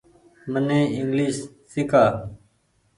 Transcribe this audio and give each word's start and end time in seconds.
مني 0.51 0.79
انگليش 0.97 1.37
سيڪآ۔ 1.71 2.03